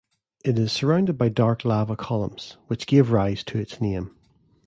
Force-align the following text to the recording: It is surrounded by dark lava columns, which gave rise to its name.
It 0.43 0.57
is 0.57 0.71
surrounded 0.71 1.15
by 1.19 1.29
dark 1.29 1.63
lava 1.63 1.95
columns, 1.95 2.57
which 2.65 2.87
gave 2.87 3.11
rise 3.11 3.43
to 3.43 3.59
its 3.59 3.79
name. 3.79 4.09